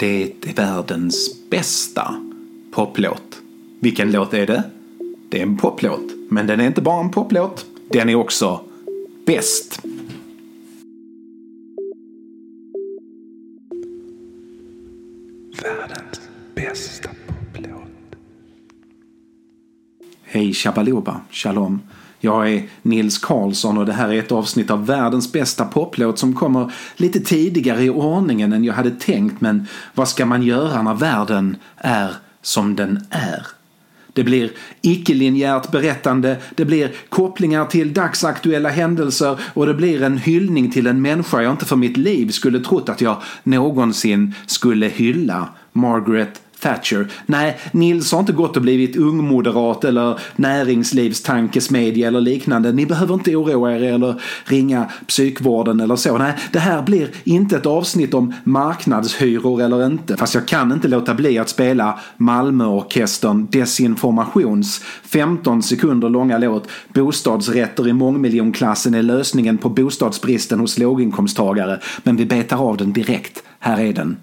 [0.00, 2.14] Det är världens bästa
[2.70, 3.42] poplåt.
[3.80, 4.62] Vilken låt är det?
[5.28, 6.12] Det är en poplåt.
[6.28, 7.66] Men den är inte bara en poplåt.
[7.88, 8.60] Den är också
[9.26, 9.80] bäst.
[15.62, 16.20] Världens
[16.54, 18.16] bästa poplåt.
[20.22, 21.80] Hej Shabaloba, shalom.
[22.20, 26.34] Jag är Nils Karlsson och det här är ett avsnitt av världens bästa poplåt som
[26.34, 30.94] kommer lite tidigare i ordningen än jag hade tänkt men vad ska man göra när
[30.94, 33.46] världen är som den är?
[34.12, 34.50] Det blir
[34.82, 41.02] icke-linjärt berättande, det blir kopplingar till dagsaktuella händelser och det blir en hyllning till en
[41.02, 45.48] människa jag inte för mitt liv skulle trott att jag någonsin skulle hylla.
[45.72, 47.08] Margaret Thatcher.
[47.26, 52.72] Nej, Nils har inte gått och blivit ungmoderat eller näringslivstankesmedja eller liknande.
[52.72, 56.18] Ni behöver inte oroa er eller ringa psykvården eller så.
[56.18, 60.16] Nej, det här blir inte ett avsnitt om marknadshyror eller inte.
[60.16, 67.88] Fast jag kan inte låta bli att spela Malmöorkestern Desinformations 15 sekunder långa låt Bostadsrätter
[67.88, 71.80] i mångmiljonklassen är lösningen på bostadsbristen hos låginkomsttagare.
[72.02, 73.42] Men vi betar av den direkt.
[73.58, 74.16] Här är den.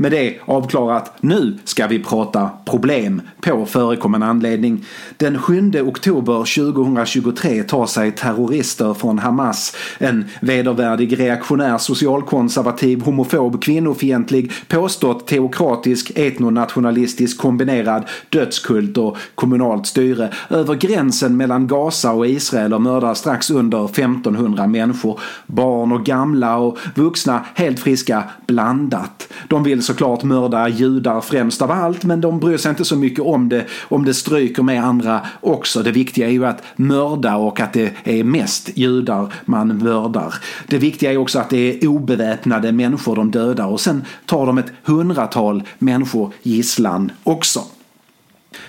[0.00, 4.84] Med det avklarat, nu ska vi prata problem på förekommande anledning.
[5.16, 6.38] Den 7 oktober
[6.72, 17.38] 2023 tar sig terrorister från Hamas, en vedervärdig reaktionär socialkonservativ, homofob, kvinnofientlig, påstått teokratisk, etnonationalistisk
[17.38, 23.84] kombinerad dödskult och kommunalt styre över gränsen mellan Gaza och Israel och mördar strax under
[23.84, 25.20] 1500 människor.
[25.46, 29.32] Barn och gamla och vuxna helt friska blandat.
[29.48, 33.24] De vill såklart mörda judar främst av allt men de bryr sig inte så mycket
[33.24, 35.82] om det om det stryker med andra också.
[35.82, 40.34] Det viktiga är ju att mörda och att det är mest judar man mördar.
[40.66, 44.58] Det viktiga är också att det är obeväpnade människor de dödar och sen tar de
[44.58, 47.60] ett hundratal människor gisslan också.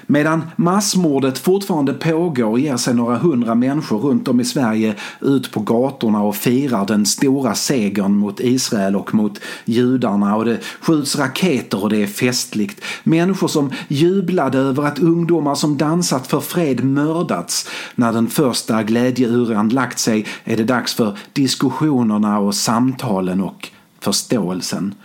[0.07, 5.59] Medan massmordet fortfarande pågår ger sig några hundra människor runt om i Sverige ut på
[5.59, 11.83] gatorna och firar den stora segern mot Israel och mot judarna och det skjuts raketer
[11.83, 12.81] och det är festligt.
[13.03, 17.69] Människor som jublade över att ungdomar som dansat för fred mördats.
[17.95, 24.95] När den första glädjeuran lagt sig är det dags för diskussionerna och samtalen och förståelsen.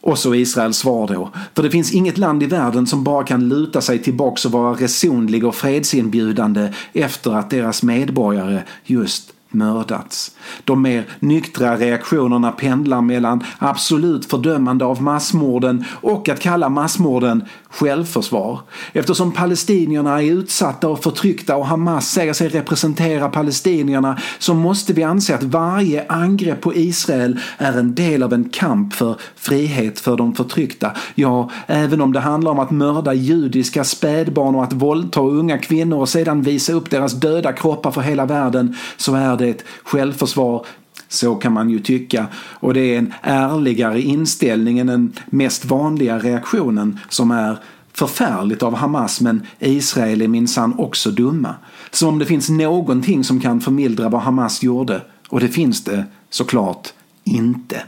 [0.00, 1.30] Och så Israels svar då.
[1.54, 4.74] För det finns inget land i världen som bara kan luta sig tillbaks och vara
[4.74, 10.30] resonlig och fredsinbjudande efter att deras medborgare just mördats.
[10.64, 18.60] De mer nyktra reaktionerna pendlar mellan absolut fördömande av massmorden och att kalla massmorden självförsvar.
[18.92, 25.02] Eftersom palestinierna är utsatta och förtryckta och Hamas säger sig representera palestinierna så måste vi
[25.02, 30.16] anse att varje angrepp på Israel är en del av en kamp för frihet för
[30.16, 30.92] de förtryckta.
[31.14, 35.98] Ja, även om det handlar om att mörda judiska spädbarn och att våldta unga kvinnor
[36.00, 40.66] och sedan visa upp deras döda kroppar för hela världen så är det ett självförsvar
[41.08, 42.26] så kan man ju tycka.
[42.34, 47.58] Och det är en ärligare inställning än den mest vanliga reaktionen som är
[47.92, 51.54] förfärligt av Hamas men Israel är minsann också dumma.
[51.90, 55.02] Som om det finns någonting som kan förmildra vad Hamas gjorde.
[55.28, 56.88] Och det finns det såklart
[57.24, 57.82] inte.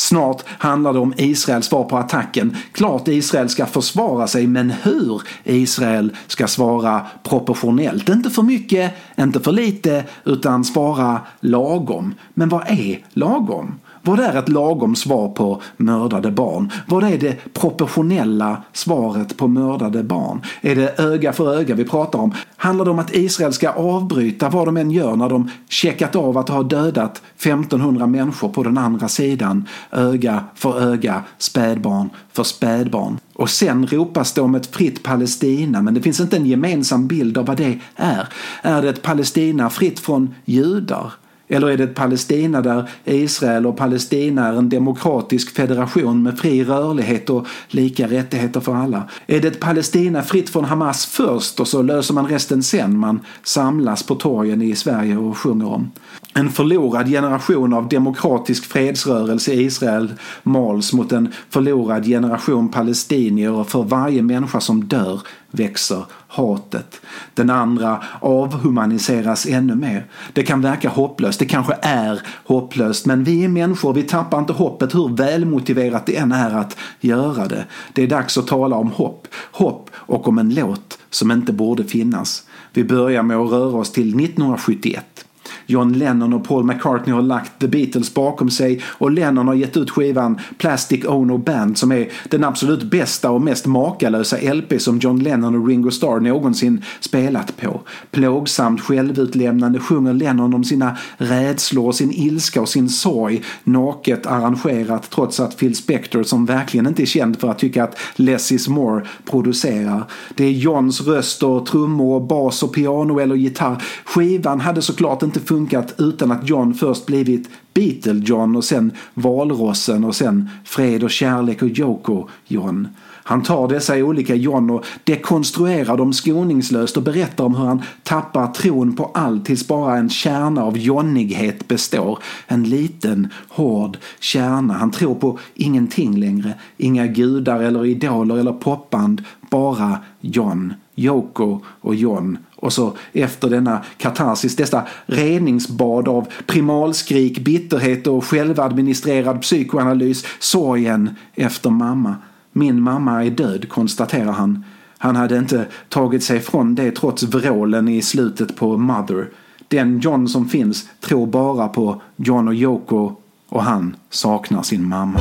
[0.00, 2.56] Snart handlar det om Israels svar på attacken.
[2.72, 8.08] Klart Israel ska försvara sig, men hur Israel ska svara proportionellt.
[8.08, 12.14] Inte för mycket, inte för lite, utan svara lagom.
[12.34, 13.79] Men vad är lagom?
[14.02, 16.72] Vad är ett lagom svar på mördade barn?
[16.86, 20.42] Vad är det proportionella svaret på mördade barn?
[20.60, 22.34] Är det öga för öga vi pratar om?
[22.56, 26.38] Handlar det om att Israel ska avbryta vad de än gör när de checkat av
[26.38, 29.68] att ha dödat 1500 människor på den andra sidan?
[29.90, 33.18] Öga för öga, spädbarn för spädbarn.
[33.34, 37.38] Och sen ropas det om ett fritt Palestina men det finns inte en gemensam bild
[37.38, 38.28] av vad det är.
[38.62, 41.12] Är det ett Palestina fritt från judar?
[41.52, 46.64] Eller är det ett Palestina där Israel och Palestina är en demokratisk federation med fri
[46.64, 49.08] rörlighet och lika rättigheter för alla?
[49.26, 53.20] Är det ett Palestina fritt från Hamas först och så löser man resten sen man
[53.42, 55.90] samlas på torgen i Sverige och sjunger om?
[56.34, 60.12] En förlorad generation av demokratisk fredsrörelse i Israel
[60.42, 67.00] mals mot en förlorad generation palestinier och för varje människa som dör växer hatet.
[67.34, 70.06] Den andra avhumaniseras ännu mer.
[70.32, 74.52] Det kan verka hopplöst, det kanske är hopplöst, men vi är människor, vi tappar inte
[74.52, 77.64] hoppet hur välmotiverat det än är att göra det.
[77.92, 79.28] Det är dags att tala om hopp.
[79.52, 82.42] Hopp och om en låt som inte borde finnas.
[82.72, 85.24] Vi börjar med att röra oss till 1971.
[85.70, 89.76] John Lennon och Paul McCartney har lagt The Beatles bakom sig och Lennon har gett
[89.76, 94.98] ut skivan Plastic Ono Band som är den absolut bästa och mest makalösa LP som
[94.98, 97.80] John Lennon och Ringo Starr någonsin spelat på.
[98.10, 105.40] Plågsamt självutlämnande sjunger Lennon om sina rädslor sin ilska och sin sorg naket arrangerat trots
[105.40, 109.06] att Phil Spector som verkligen inte är känd för att tycka att less is more
[109.30, 110.04] producerar.
[110.34, 113.82] Det är Johns röst och trummor bas och piano eller gitarr.
[114.04, 120.14] Skivan hade såklart inte funkat utan att John först blivit Beatle-John och sen Valrossen och
[120.14, 122.88] sen Fred och kärlek och Yoko-John.
[123.24, 128.46] Han tar dessa olika John och dekonstruerar dem skoningslöst och berättar om hur han tappar
[128.46, 132.18] tron på allt tills bara en kärna av Johnnighet består.
[132.46, 134.74] En liten, hård kärna.
[134.74, 136.54] Han tror på ingenting längre.
[136.76, 139.22] Inga gudar eller idoler eller popband.
[139.50, 148.06] Bara John, Yoko och John och så efter denna katarsis, dessa reningsbad av primalskrik, bitterhet
[148.06, 152.14] och självadministrerad psykoanalys, sorgen efter mamma.
[152.52, 154.64] Min mamma är död, konstaterar han.
[154.98, 159.28] Han hade inte tagit sig från det trots vrålen i slutet på Mother.
[159.68, 163.16] Den John som finns tror bara på John och Yoko
[163.48, 165.20] och han saknar sin mamma.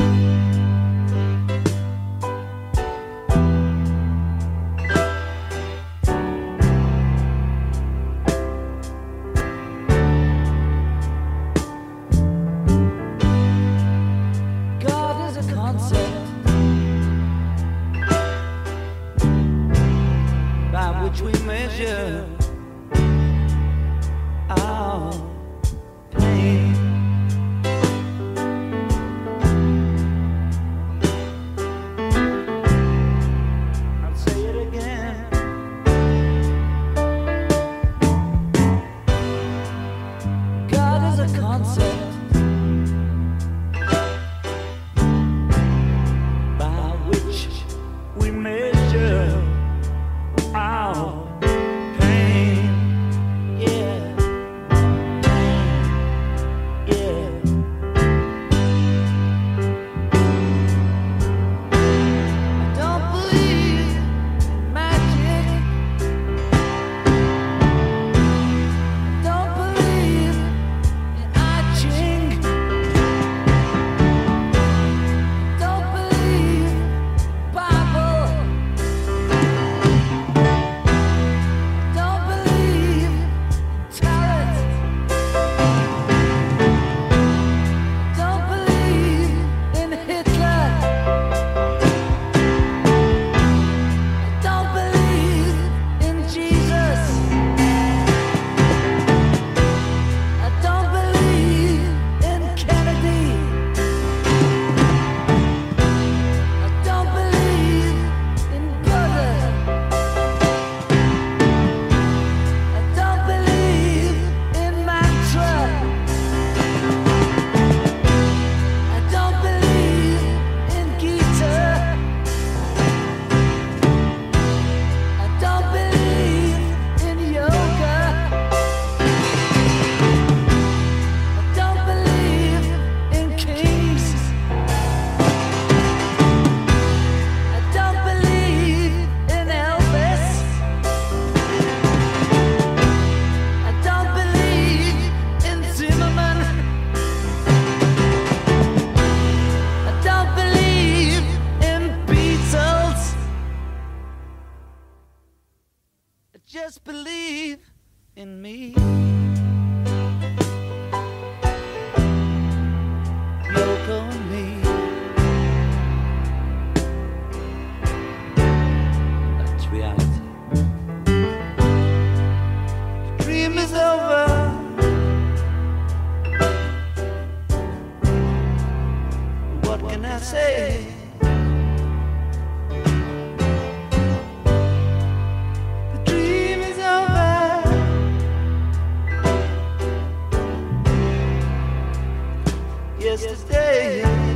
[193.21, 194.28] Yesterday.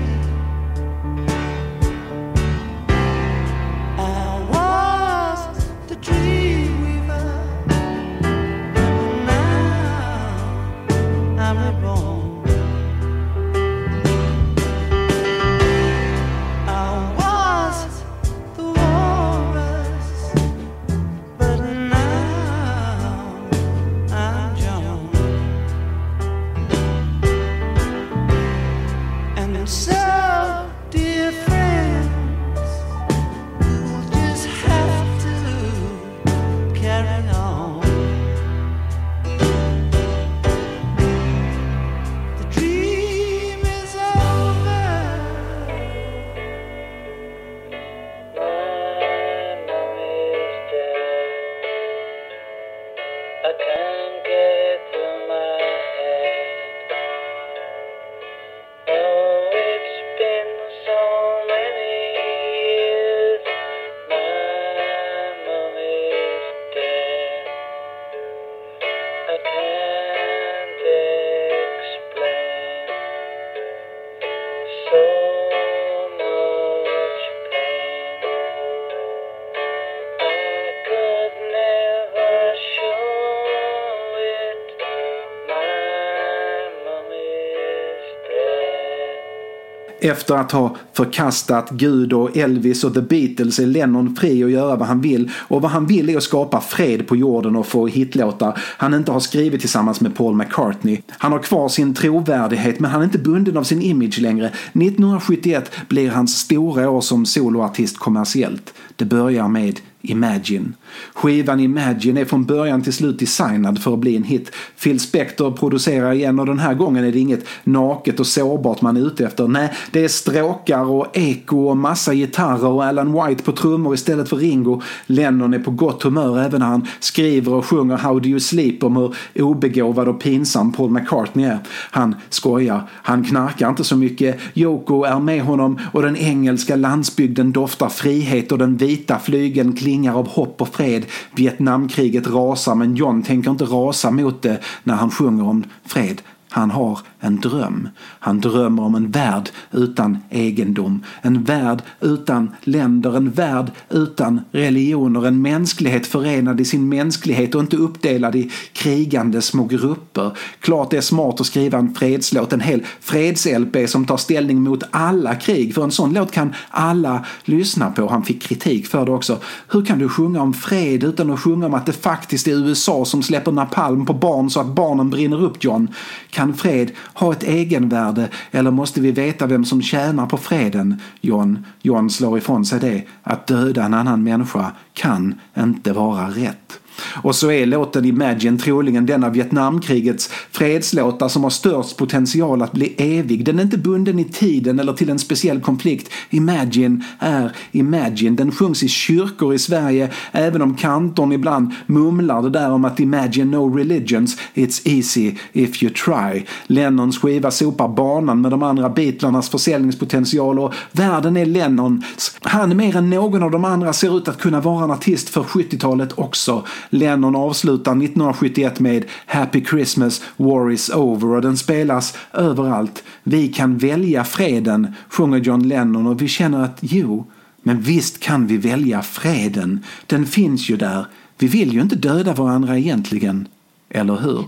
[90.03, 94.75] Efter att ha förkastat Gud och Elvis och The Beatles är Lennon fri att göra
[94.75, 95.31] vad han vill.
[95.36, 99.12] Och vad han vill är att skapa fred på jorden och få hitlåtar han inte
[99.12, 101.01] har skrivit tillsammans med Paul McCartney.
[101.10, 104.48] Han har kvar sin trovärdighet men han är inte bunden av sin image längre.
[104.48, 108.74] 1971 blir hans stora år som soloartist kommersiellt.
[108.95, 110.74] Det börjar med Imagine.
[111.13, 114.51] Skivan Imagine är från början till slut designad för att bli en hit.
[114.83, 118.98] Phil Spector producerar igen och den här gången är det inget naket och sårbart man
[118.98, 119.48] är ute efter.
[119.48, 124.29] Nej, det är stråkar och eko och massa gitarrer och Alan White på trummor istället
[124.29, 124.81] för Ringo.
[125.05, 128.83] Lennon är på gott humör även när han skriver och sjunger How Do You Sleep
[128.83, 131.60] om hur obegåvad och pinsam Paul McCartney är.
[131.91, 134.39] Han skojar, han knarkar inte så mycket.
[134.53, 139.92] Yoko är med honom och den engelska landsbygden doftar frihet och den vita flygeln klingar
[140.15, 141.05] av hopp och fred.
[141.35, 146.21] Vietnamkriget rasar men John tänker inte rasa mot det när han sjunger om fred.
[146.50, 147.89] Han har en dröm.
[148.19, 151.03] Han drömmer om en värld utan egendom.
[151.21, 153.17] En värld utan länder.
[153.17, 155.27] En värld utan religioner.
[155.27, 160.37] En mänsklighet förenad i sin mänsklighet och inte uppdelad i krigande små grupper.
[160.59, 162.53] Klart det är smart att skriva en fredslåt.
[162.53, 165.75] En hel freds-LP som tar ställning mot alla krig.
[165.75, 168.07] För en sån låt kan alla lyssna på.
[168.07, 169.37] Han fick kritik för det också.
[169.67, 173.05] Hur kan du sjunga om fred utan att sjunga om att det faktiskt är USA
[173.05, 175.87] som släpper napalm på barn så att barnen brinner upp John?
[176.29, 181.01] Kan fred ha ett egenvärde eller måste vi veta vem som tjänar på freden?
[181.22, 183.03] John, John slår ifrån sig det.
[183.24, 186.79] Att döda en annan människa kan inte vara rätt.
[187.23, 192.71] Och så är låten Imagine troligen den av Vietnamkrigets fredslåtar som har störst potential att
[192.71, 193.45] bli evig.
[193.45, 196.09] Den är inte bunden i tiden eller till en speciell konflikt.
[196.29, 198.35] Imagine är Imagine.
[198.35, 203.00] Den sjungs i kyrkor i Sverige även om kantorn ibland mumlar det där om att
[203.00, 206.45] Imagine no religions, it's easy if you try.
[206.67, 212.38] Lennons skiva sopar banan med de andra Beatlarnas försäljningspotential och världen är Lennons.
[212.41, 215.43] Han mer än någon av de andra ser ut att kunna vara en artist för
[215.43, 216.65] 70-talet också.
[216.89, 223.03] Lennon avslutar 1971 med Happy Christmas, War is over och den spelas överallt.
[223.23, 227.31] Vi kan välja freden, sjunger John Lennon och vi känner att jo,
[227.63, 229.83] men visst kan vi välja freden.
[230.07, 231.05] Den finns ju där.
[231.37, 233.47] Vi vill ju inte döda varandra egentligen.
[233.89, 234.45] Eller hur?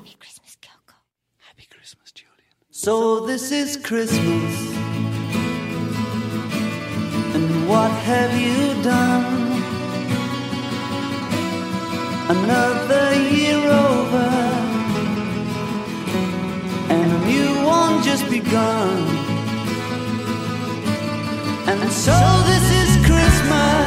[2.72, 4.76] So this is Christmas.
[7.34, 9.45] And what have you done?
[12.28, 14.30] Another year over.
[16.90, 18.98] And a new one just begun.
[21.68, 22.18] And so
[22.48, 23.85] this is Christmas.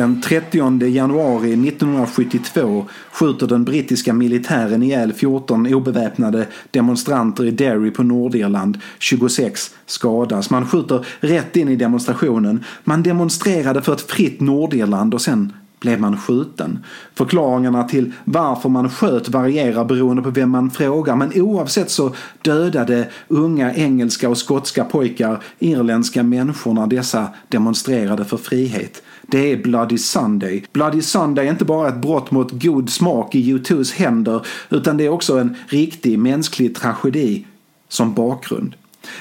[0.00, 8.02] Den 30 januari 1972 skjuter den brittiska militären ihjäl 14 obeväpnade demonstranter i Derry på
[8.02, 8.78] Nordirland.
[8.98, 10.50] 26 skadas.
[10.50, 12.64] Man skjuter rätt in i demonstrationen.
[12.84, 16.84] Man demonstrerade för ett fritt Nordirland och sen blev man skjuten.
[17.14, 23.08] Förklaringarna till varför man sköt varierar beroende på vem man frågar men oavsett så dödade
[23.28, 29.02] unga engelska och skotska pojkar irländska människor när dessa demonstrerade för frihet.
[29.30, 30.64] Det är Bloody Sunday.
[30.72, 35.04] Bloody Sunday är inte bara ett brott mot god smak i U2s händer utan det
[35.04, 37.46] är också en riktig mänsklig tragedi
[37.88, 38.74] som bakgrund.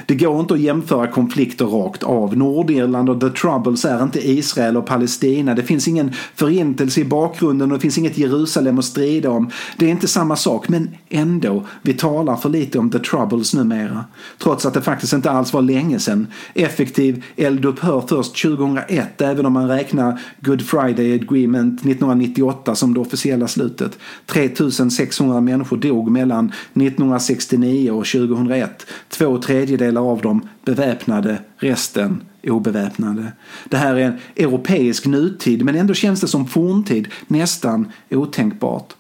[0.06, 2.38] Det går inte att jämföra konflikter rakt av.
[2.38, 5.56] Nordirland och The Troubles är inte Israel och Palestina.
[5.56, 9.50] Det finns ingen förintelse i bakgrunden och det finns inget Jerusalem att strida om.
[9.78, 11.64] Det är inte samma sak, men ändå.
[11.82, 14.06] Vi talar för lite om The Troubles numera.
[14.38, 16.28] Trots att det faktiskt inte alls var länge sedan.
[16.54, 23.48] Effektiv eldupphör först 2001, även om man räknar Good Friday Agreement 1998 som det officiella
[23.48, 24.00] slutet.
[24.26, 28.86] 3600 människor dog mellan 1969 och 2001.
[29.10, 33.32] Två tredjedelar av dem beväpnade, resten obeväpnade.
[33.70, 38.94] Det här är en europeisk nutid men ändå känns det som forntid, nästan otänkbart.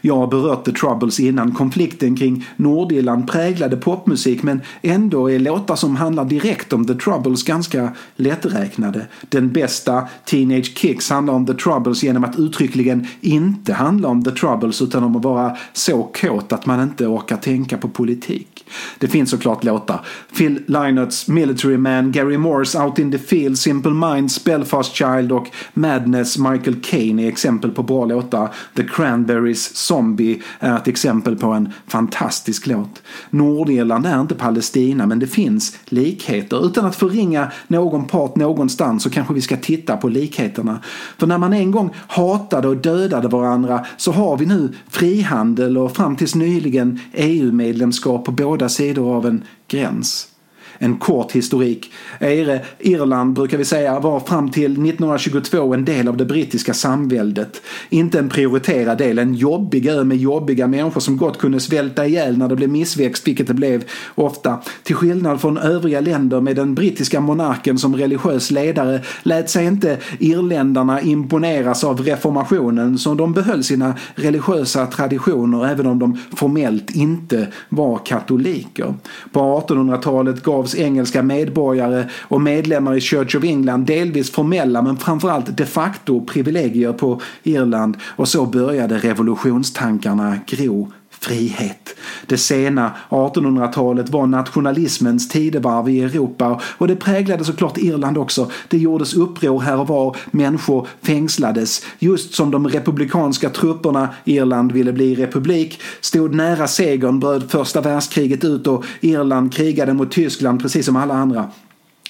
[0.00, 1.52] Jag har berört The Troubles innan.
[1.52, 7.42] Konflikten kring Nordirland präglade popmusik men ändå är låtar som handlar direkt om The Troubles
[7.42, 9.06] ganska lätträknade.
[9.28, 14.30] Den bästa Teenage Kicks handlar om The Troubles genom att uttryckligen inte handla om The
[14.30, 18.57] Troubles utan om att vara så kåt att man inte orkar tänka på politik.
[18.98, 20.00] Det finns såklart låtar.
[20.36, 25.50] Phil Lynotts Military Man, Gary Moores Out in the Field, Simple Minds, Belfast Child och
[25.74, 28.48] Madness Michael Caine är exempel på bra låtar.
[28.76, 33.02] The Cranberries Zombie är ett exempel på en fantastisk låt.
[33.30, 36.66] Nordirland är inte Palestina men det finns likheter.
[36.66, 40.78] Utan att förringa någon part någonstans så kanske vi ska titta på likheterna.
[41.18, 45.96] För när man en gång hatade och dödade varandra så har vi nu frihandel och
[45.96, 50.28] fram tills nyligen EU-medlemskap på båda sidor av en gräns.
[50.78, 51.92] En kort historik.
[52.20, 57.62] Eire, Irland brukar vi säga var fram till 1922 en del av det brittiska samväldet.
[57.88, 62.38] Inte en prioriterad del, en jobbig ö med jobbiga människor som gott kunde svälta ihjäl
[62.38, 64.58] när det blev missväxt, vilket det blev ofta.
[64.82, 69.98] Till skillnad från övriga länder med den brittiska monarken som religiös ledare lät sig inte
[70.18, 77.46] irländarna imponeras av reformationen så de behöll sina religiösa traditioner även om de formellt inte
[77.68, 78.94] var katoliker.
[79.32, 84.96] På 1800-talet gavs tusentals engelska medborgare och medlemmar i Church of England delvis formella men
[84.96, 87.96] framförallt de facto privilegier på Irland.
[88.16, 91.94] Och så började revolutionstankarna gro frihet.
[92.26, 98.50] Det sena 1800-talet var nationalismens tidevarv i Europa och det präglade såklart Irland också.
[98.68, 101.82] Det gjordes uppror här och var, människor fängslades.
[101.98, 108.44] Just som de republikanska trupperna, Irland ville bli republik, stod nära segern bröt första världskriget
[108.44, 111.50] ut och Irland krigade mot Tyskland precis som alla andra.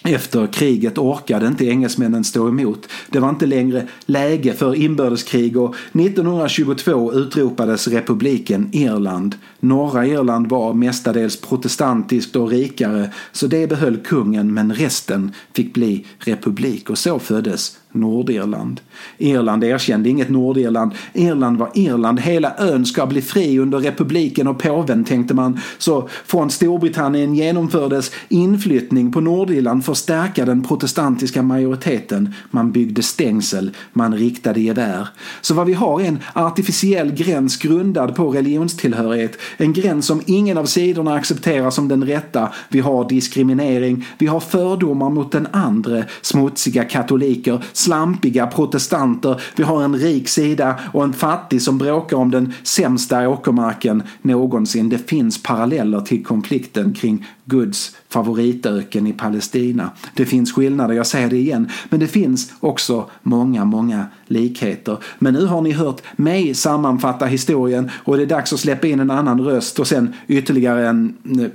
[0.09, 2.89] Efter kriget orkade inte engelsmännen stå emot.
[3.11, 9.35] Det var inte längre läge för inbördeskrig och 1922 utropades republiken Irland.
[9.61, 16.07] Norra Irland var mestadels protestantiskt och rikare så det behöll kungen men resten fick bli
[16.19, 18.81] republik och så föddes Nordirland.
[19.19, 20.93] Irland erkände inget Nordirland.
[21.13, 22.21] Irland var Irland.
[22.21, 25.61] Hela ön ska bli fri under republiken och påven tänkte man.
[25.79, 32.35] Så från Storbritannien genomfördes inflyttning på Nordirland för att stärka den protestantiska majoriteten.
[32.51, 35.09] Man byggde stängsel, man riktade gevär.
[35.41, 39.39] Så vad vi har är en artificiell gräns grundad på religionstillhörighet.
[39.57, 42.53] En gräns som ingen av sidorna accepterar som den rätta.
[42.69, 49.83] Vi har diskriminering, vi har fördomar mot den andra, smutsiga katoliker, slampiga protestanter, vi har
[49.83, 54.89] en rik sida och en fattig som bråkar om den sämsta åkermarken någonsin.
[54.89, 59.91] Det finns paralleller till konflikten kring Guds favoritöken i Palestina.
[60.15, 64.99] Det finns skillnader, jag säger det igen, men det finns också många, många likheter.
[65.19, 69.01] Men nu har ni hört mig sammanfatta historien och det är dags att släppa in
[69.01, 71.51] en annan röst och sen ytterligare en, mm,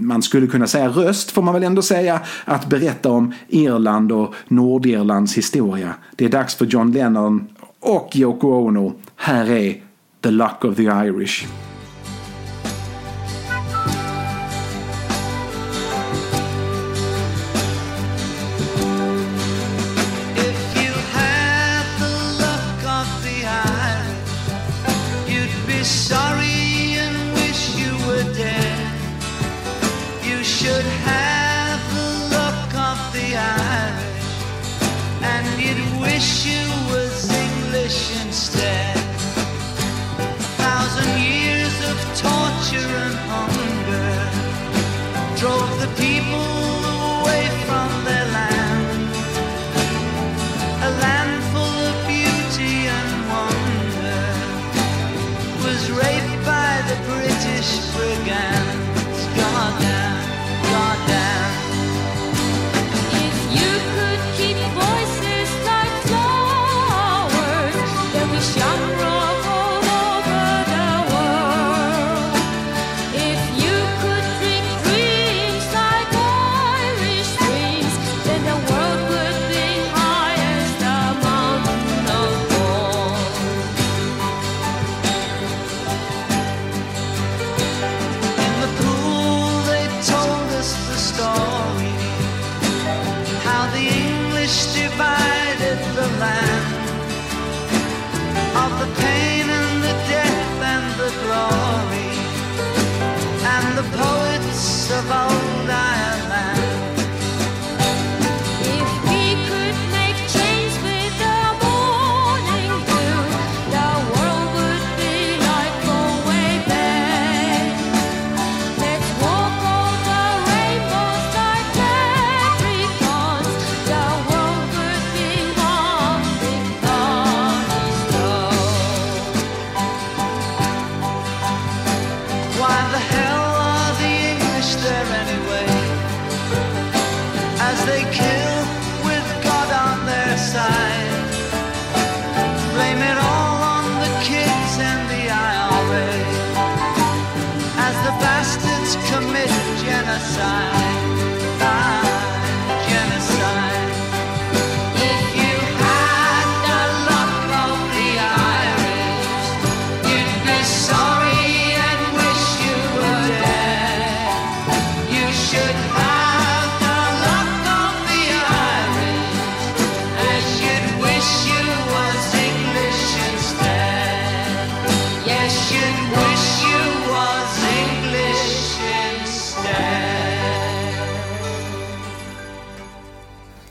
[0.00, 4.34] man skulle kunna säga röst får man väl ändå säga, att berätta om Irland och
[4.48, 5.94] Nordirlands historia.
[6.16, 7.46] Det är dags för John Lennon
[7.80, 8.92] och Yoko Ono.
[9.16, 9.82] Här är
[10.22, 11.46] The Luck of the Irish.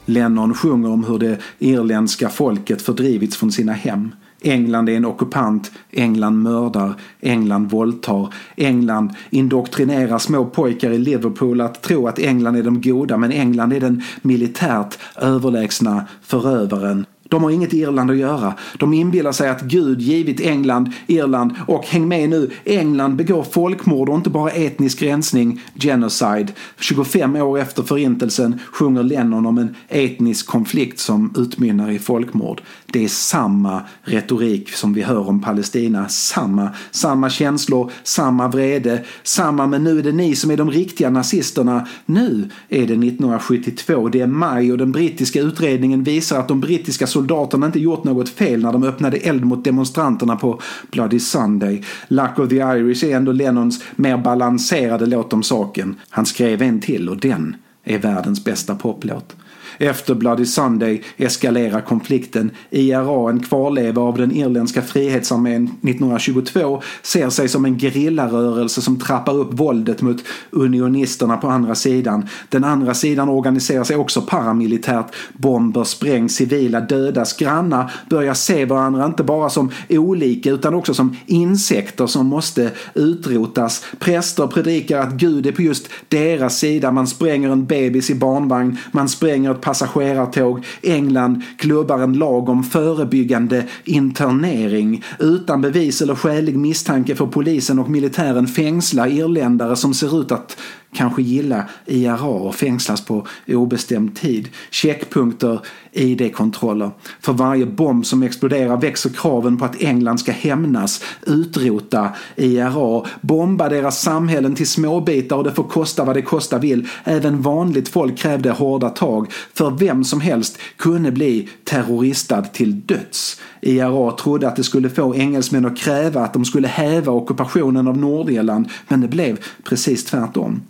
[0.10, 4.12] Lennon sjunger om hur det irländska folket fördrivits från sina hem.
[4.42, 11.82] England är en ockupant, England mördar, England våldtar, England indoktrinerar små pojkar i Liverpool att
[11.82, 17.06] tro att England är de goda men England är den militärt överlägsna förövaren.
[17.30, 18.54] De har inget Irland att göra.
[18.78, 24.10] De inbillar sig att Gud givit England, Irland och häng med nu, England begår folkmord
[24.10, 26.48] och inte bara etnisk rensning, genocide.
[26.80, 32.62] 25 år efter förintelsen sjunger Lennon om en etnisk konflikt som utmynnar i folkmord.
[32.86, 36.10] Det är samma retorik som vi hör om Palestina.
[36.10, 41.10] Samma, samma känslor, samma vrede, samma men nu är det ni som är de riktiga
[41.10, 41.88] nazisterna.
[42.06, 47.08] Nu är det 1972, det är maj och den brittiska utredningen visar att de brittiska
[47.20, 51.84] soldaterna inte gjort något fel när de öppnade eld mot demonstranterna på Bloody Sunday.
[52.08, 55.96] Luck of the Irish är ändå Lennons mer balanserade låt om saken.
[56.10, 59.36] Han skrev en till och den är världens bästa poplåt.
[59.82, 62.52] Efter Bloody Sunday eskalerar konflikten.
[62.70, 69.38] IRA, en kvarleva av den irländska frihetsarmén 1922, ser sig som en gerillarörelse som trappar
[69.38, 70.18] upp våldet mot
[70.50, 72.28] unionisterna på andra sidan.
[72.50, 75.16] Den andra sidan organiserar sig också paramilitärt.
[75.34, 77.38] Bomber sprängs, civila dödas.
[77.38, 83.86] Grannar börjar se varandra inte bara som olika utan också som insekter som måste utrotas.
[84.00, 86.92] Präster predikar att Gud är på just deras sida.
[86.92, 88.78] Man spränger en bebis i barnvagn.
[88.92, 90.66] Man spränger ett passagerartåg.
[90.82, 95.04] England klubbar en lag om förebyggande internering.
[95.20, 100.58] Utan bevis eller skälig misstanke får polisen och militären fängsla irländare som ser ut att
[100.94, 104.50] kanske gilla IRA och fängslas på obestämd tid.
[104.72, 105.60] Checkpunkter,
[105.92, 106.92] ID-kontroller.
[107.22, 113.70] För varje bomb som exploderar växer kraven på att England ska hämnas, utrota IRA, bomba
[113.70, 116.88] deras samhällen till småbitar och det får kosta vad det kosta vill.
[117.04, 123.42] Även vanligt folk krävde hårda tag, för vem som helst kunde bli terroristad till döds.
[123.62, 127.98] IRA trodde att det skulle få engelsmän att kräva att de skulle häva ockupationen av
[127.98, 130.62] Nordirland, men det blev precis tvärtom.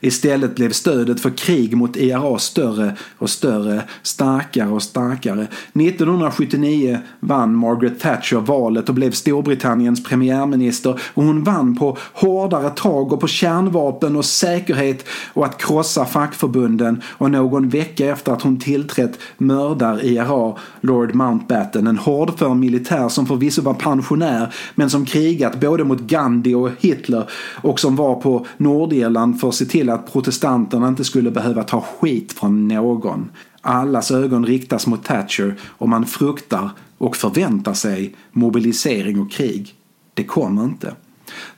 [0.00, 5.42] Istället blev stödet för krig mot IRA större och större, starkare och starkare.
[5.42, 11.00] 1979 vann Margaret Thatcher valet och blev Storbritanniens premiärminister.
[11.14, 17.02] Och hon vann på hårdare tag och på kärnvapen och säkerhet och att krossa fackförbunden.
[17.08, 23.26] Och någon vecka efter att hon tillträtt mördar IRA Lord Mountbatten, en hårdför militär som
[23.26, 27.30] förvisso var pensionär men som krigat både mot Gandhi och Hitler
[27.62, 31.80] och som var på Nordirland för att se till att protestanterna inte skulle behöva ta
[31.80, 33.30] skit från någon.
[33.60, 39.74] Allas ögon riktas mot Thatcher och man fruktar och förväntar sig mobilisering och krig.
[40.14, 40.94] Det kommer inte.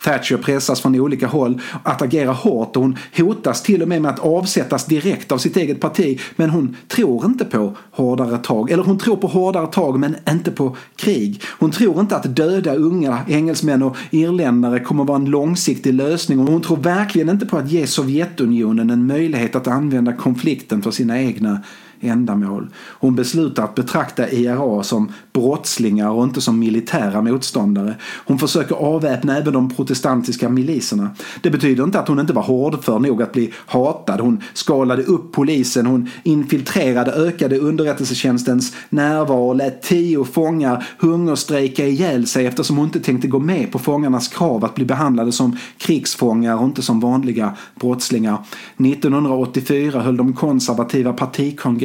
[0.02, 4.11] Thatcher pressas från olika håll att agera hårt och hon hotas till och med med
[4.11, 6.20] att avsättas direkt av sitt eget parti.
[6.37, 8.70] Men hon tror inte på hårdare tag.
[8.70, 11.42] Eller hon tror på hårdare tag men inte på krig.
[11.58, 16.46] Hon tror inte att döda unga engelsmän och irländare kommer vara en långsiktig lösning och
[16.46, 21.22] hon tror verkligen inte på att ge Sovjetunionen en möjlighet att använda konflikten för sina
[21.22, 21.62] egna
[22.02, 22.68] ändamål.
[22.76, 27.94] Hon beslutar att betrakta IRA som brottslingar och inte som militära motståndare.
[28.26, 31.10] Hon försöker avväpna även de protestantiska miliserna.
[31.42, 34.20] Det betyder inte att hon inte var hårdför nog att bli hatad.
[34.20, 42.26] Hon skalade upp polisen, hon infiltrerade, ökade underrättelsetjänstens närvaro och lät tio fångar hungerstrejka ihjäl
[42.26, 46.56] sig eftersom hon inte tänkte gå med på fångarnas krav att bli behandlade som krigsfångar
[46.56, 48.44] och inte som vanliga brottslingar.
[48.78, 51.12] 1984 höll de konservativa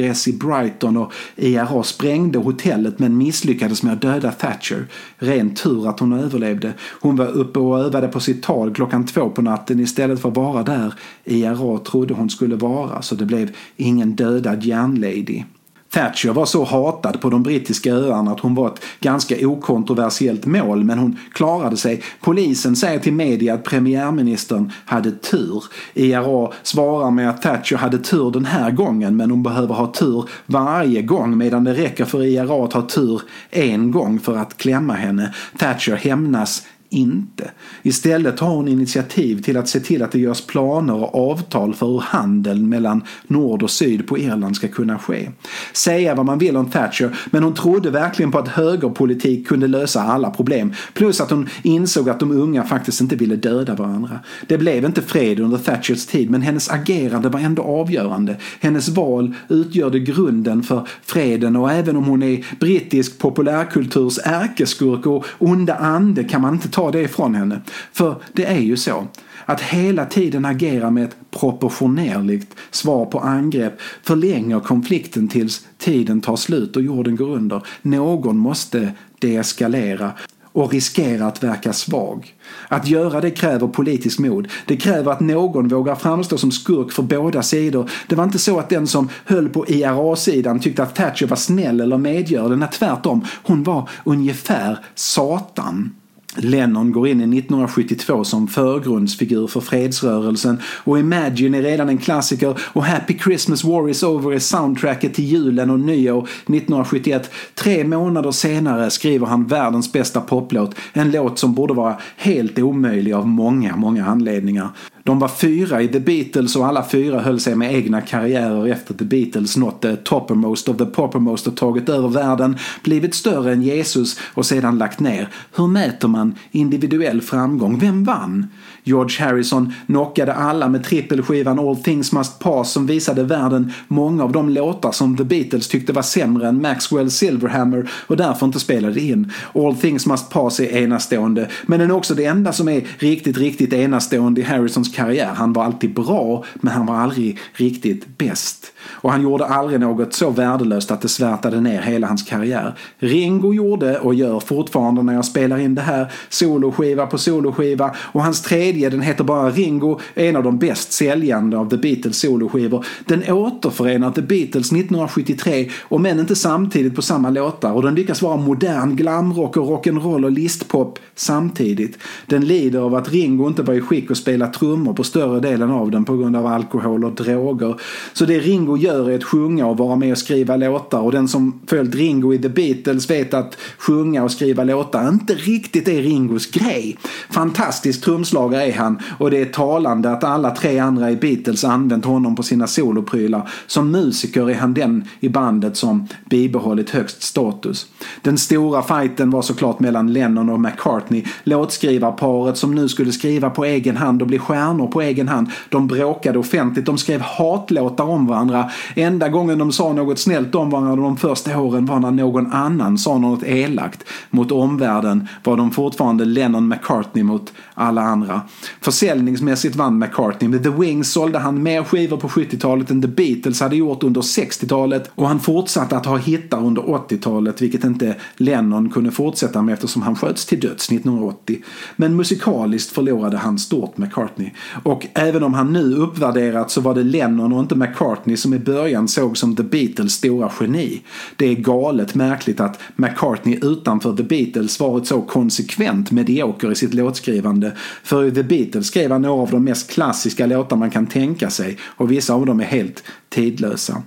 [0.08, 4.86] IRS i Brighton och IRA sprängde hotellet men misslyckades med att döda Thatcher.
[5.18, 6.72] Ren tur att hon överlevde.
[7.00, 10.36] Hon var uppe och övade på sitt tal klockan två på natten istället för att
[10.36, 10.94] vara där
[11.24, 15.44] IRA trodde hon skulle vara så det blev ingen dödad järnlady.
[15.90, 20.84] Thatcher var så hatad på de brittiska öarna att hon var ett ganska okontroversiellt mål
[20.84, 22.02] men hon klarade sig.
[22.20, 25.64] Polisen säger till media att premiärministern hade tur.
[25.94, 30.28] IRA svarar med att Thatcher hade tur den här gången men hon behöver ha tur
[30.46, 34.92] varje gång medan det räcker för IRA att ha tur en gång för att klämma
[34.92, 35.34] henne.
[35.58, 37.50] Thatcher hämnas inte.
[37.82, 41.86] Istället tar hon initiativ till att se till att det görs planer och avtal för
[41.86, 45.30] hur handeln mellan nord och syd på Irland ska kunna ske.
[45.72, 50.02] Säga vad man vill om Thatcher, men hon trodde verkligen på att högerpolitik kunde lösa
[50.02, 50.72] alla problem.
[50.94, 54.20] Plus att hon insåg att de unga faktiskt inte ville döda varandra.
[54.46, 58.36] Det blev inte fred under Thatchers tid, men hennes agerande var ändå avgörande.
[58.60, 65.24] Hennes val utgjorde grunden för freden och även om hon är brittisk populärkulturs ärkeskurk och
[65.38, 67.60] onda ande kan man inte ta det ifrån henne.
[67.92, 69.06] För det är ju så.
[69.44, 76.36] Att hela tiden agera med ett proportionerligt svar på angrepp förlänger konflikten tills tiden tar
[76.36, 77.62] slut och jorden går under.
[77.82, 80.12] Någon måste deeskalera
[80.52, 82.34] och riskera att verka svag.
[82.68, 84.48] Att göra det kräver politisk mod.
[84.66, 87.90] Det kräver att någon vågar framstå som skurk för båda sidor.
[88.08, 91.80] Det var inte så att den som höll på IRA-sidan tyckte att Thatcher var snäll
[91.80, 92.58] eller medgörlig.
[92.58, 93.24] Nej, tvärtom.
[93.42, 95.94] Hon var ungefär Satan.
[96.38, 102.58] Lennon går in i 1972 som förgrundsfigur för fredsrörelsen och Imagine är redan en klassiker
[102.60, 107.30] och Happy Christmas War is over är soundtracket till julen och nyår 1971.
[107.54, 113.12] Tre månader senare skriver han världens bästa poplåt, en låt som borde vara helt omöjlig
[113.12, 114.68] av många, många anledningar.
[115.08, 118.94] De var fyra i The Beatles och alla fyra höll sig med egna karriärer efter
[118.94, 123.62] The Beatles nått the toppermost of the poppermost och tagit över världen, blivit större än
[123.62, 125.28] Jesus och sedan lagt ner.
[125.56, 127.78] Hur mäter man individuell framgång?
[127.78, 128.46] Vem vann?
[128.88, 134.32] George Harrison knockade alla med trippelskivan All Things Must Pass som visade världen många av
[134.32, 139.00] de låtar som The Beatles tyckte var sämre än Maxwell Silverhammer och därför inte spelade
[139.00, 139.32] in.
[139.54, 143.38] All Things Must Pass är enastående, men den är också det enda som är riktigt,
[143.38, 145.32] riktigt enastående i Harrisons karriär.
[145.34, 148.72] Han var alltid bra, men han var aldrig riktigt bäst.
[148.90, 152.74] Och han gjorde aldrig något så värdelöst att det svärtade ner hela hans karriär.
[152.98, 158.22] Ringo gjorde och gör fortfarande när jag spelar in det här soloskiva på soloskiva och
[158.24, 162.18] hans tredje, den heter bara Ringo, är en av de bäst säljande av The Beatles
[162.18, 162.86] soloskivor.
[163.04, 168.22] Den återförenar The Beatles 1973 och men inte samtidigt på samma låtar och den lyckas
[168.22, 171.98] vara modern glamrock och rock'n'roll och listpop samtidigt.
[172.26, 175.70] Den lider av att Ringo inte var i skick att spela trummor på större delen
[175.70, 177.80] av den på grund av alkohol och droger.
[178.12, 181.28] Så det Ringo gör är att sjunga och vara med och skriva låtar och den
[181.28, 186.02] som följt Ringo i The Beatles vet att sjunga och skriva låtar inte riktigt är
[186.02, 186.96] Ringos grej.
[187.30, 192.04] Fantastisk trumslagare är han och det är talande att alla tre andra i Beatles använt
[192.04, 193.48] honom på sina soloprylar.
[193.66, 197.86] Som musiker är han den i bandet som bibehållit högst status.
[198.22, 203.64] Den stora fighten var såklart mellan Lennon och McCartney, låtskrivarparet som nu skulle skriva på
[203.64, 205.50] egen hand och bli stjärnor på egen hand.
[205.68, 208.70] De bråkade offentligt, de skrev hatlåtar om varandra.
[208.94, 212.98] Enda gången de sa något snällt om varandra de första åren var när någon annan
[212.98, 214.04] sa något elakt.
[214.30, 218.40] Mot omvärlden var de fortfarande Lennon McCartney mot alla andra.
[218.80, 220.48] Försäljningsmässigt vann McCartney.
[220.48, 224.20] Med The Wings sålde han mer skivor på 70-talet än The Beatles hade gjort under
[224.20, 229.72] 60-talet och han fortsatte att ha hittar under 80-talet vilket inte Lennon kunde fortsätta med
[229.72, 231.58] eftersom han sköts till döds 1980.
[231.96, 234.50] Men musikaliskt förlorade han stort McCartney.
[234.82, 238.58] Och även om han nu uppvärderat så var det Lennon och inte McCartney som i
[238.58, 241.02] början såg som The Beatles stora geni.
[241.36, 246.94] Det är galet märkligt att McCartney utanför The Beatles varit så konsekvent medioker i sitt
[246.94, 247.72] låtskrivande.
[248.02, 251.50] För i The Beatles skrev han några av de mest klassiska låtar man kan tänka
[251.50, 254.02] sig och vissa av dem är helt tidlösa.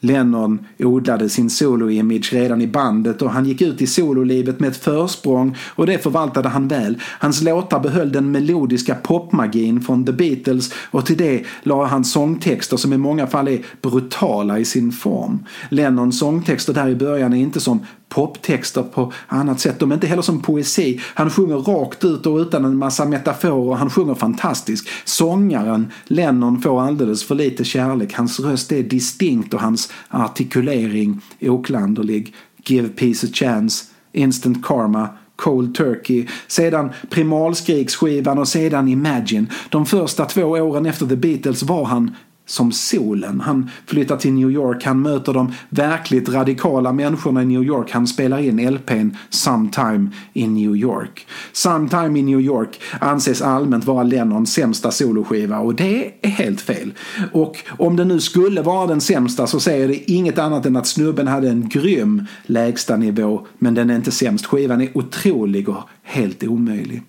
[0.00, 4.76] Lennon odlade sin solo-image redan i bandet och han gick ut i sololivet med ett
[4.76, 6.98] försprång och det förvaltade han väl.
[7.02, 12.76] Hans låtar behöll den melodiska popmagin från The Beatles och till det la han sångtexter
[12.76, 15.46] som i många fall är brutala i sin form.
[15.68, 17.80] Lennons sångtexter där i början är inte som
[18.12, 19.78] poptexter på annat sätt.
[19.78, 21.00] De är inte heller som poesi.
[21.14, 23.76] Han sjunger rakt ut och utan en massa metaforer.
[23.76, 24.88] Han sjunger fantastiskt.
[25.04, 28.14] Sångaren Lennon får alldeles för lite kärlek.
[28.14, 32.34] Hans röst är distinkt och hans artikulering oklanderlig.
[32.64, 39.46] Give peace a chance, instant karma, Cold Turkey, sedan Primalskriksskivan och sedan Imagine.
[39.68, 42.10] De första två åren efter The Beatles var han
[42.46, 43.40] som solen.
[43.40, 47.90] Han flyttar till New York, han möter de verkligt radikala människorna i New York.
[47.90, 51.26] Han spelar in LPn Sometime in New York.
[51.52, 56.92] Sometime in New York anses allmänt vara Lennons sämsta soloskiva och det är helt fel.
[57.32, 60.86] Och om det nu skulle vara den sämsta så säger det inget annat än att
[60.86, 64.46] snubben hade en grym lägstanivå men den är inte sämst.
[64.46, 67.02] Skivan är otrolig och helt omöjlig.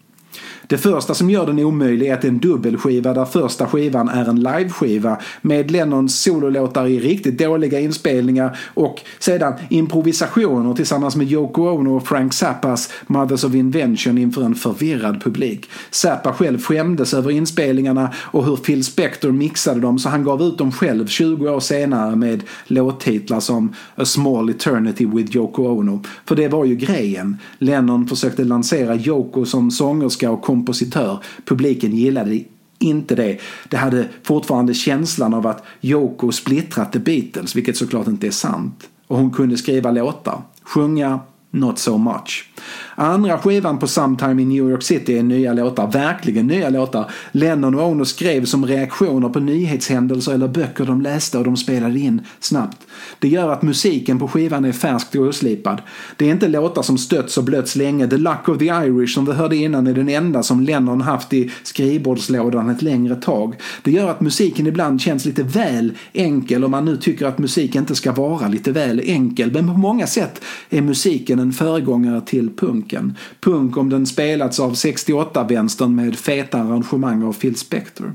[0.67, 4.10] Det första som gör den omöjlig är att det är en dubbelskiva där första skivan
[4.10, 11.32] är en liveskiva med Lennons sololåtar i riktigt dåliga inspelningar och sedan improvisationer tillsammans med
[11.32, 15.69] Yoko Ono och Frank Zappas Mothers of Invention inför en förvirrad publik.
[15.91, 20.58] Zappa själv skämdes över inspelningarna och hur Phil Spector mixade dem så han gav ut
[20.58, 26.03] dem själv 20 år senare med låttitlar som A Small Eternity with Yoko Ono.
[26.26, 27.38] För det var ju grejen.
[27.57, 31.20] Lennon försökte lansera Yoko som sångerska och kompositör.
[31.45, 32.39] Publiken gillade
[32.80, 33.39] inte det.
[33.70, 38.89] Det hade fortfarande känslan av att Yoko splittrat The Beatles, vilket såklart inte är sant.
[39.08, 41.20] Och hon kunde skriva låtar, sjunga,
[41.56, 42.49] Not so much.
[42.95, 47.12] Andra skivan på Sometime in New York City är nya låtar, verkligen nya låtar.
[47.32, 51.99] Lennon och Ono skrev som reaktioner på nyhetshändelser eller böcker de läste och de spelade
[51.99, 52.78] in snabbt.
[53.20, 55.82] Det gör att musiken på skivan är färskt och oslipad.
[56.18, 58.08] Det är inte låtar som stötts och blötts länge.
[58.08, 61.34] The Luck of the Irish som vi hörde innan är den enda som Lennon haft
[61.34, 63.56] i skrivbordslådan ett längre tag.
[63.84, 67.76] Det gör att musiken ibland känns lite väl enkel om man nu tycker att musik
[67.76, 69.52] inte ska vara lite väl enkel.
[69.52, 73.18] Men på många sätt är musiken en föregångare till punken.
[73.41, 78.14] Punk om den spelats av 68-vänstern med feta arrangemang av Phil Spector.